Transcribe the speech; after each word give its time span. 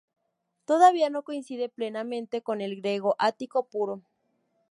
Todavía 0.65 1.11
no 1.11 1.21
coincide 1.23 1.69
plenamente 1.69 2.41
con 2.41 2.61
el 2.61 2.75
griego 2.81 3.15
ático 3.19 3.67
puro. 3.67 4.01